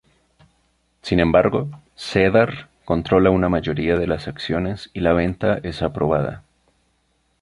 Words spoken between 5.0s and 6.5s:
la venta es aprobada.